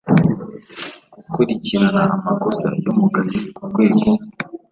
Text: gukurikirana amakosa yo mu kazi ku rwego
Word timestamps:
gukurikirana 1.15 2.01
amakosa 2.17 2.67
yo 2.83 2.91
mu 2.99 3.07
kazi 3.15 3.39
ku 3.55 3.61
rwego 3.69 4.01